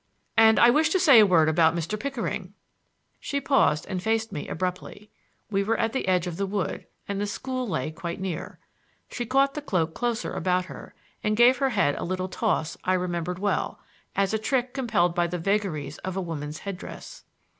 [0.35, 1.95] "And I wish to say a word about Mr.
[1.95, 2.55] Pickering."
[3.19, 5.11] She paused and faced me abruptly.
[5.51, 8.57] We were at the edge of the wood, and the school lay quite near.
[9.11, 12.93] She caught the cloak closer about her and gave her head a little toss I
[12.95, 13.79] remembered well,
[14.15, 17.23] as a trick compelled by the vagaries of woman's head dress.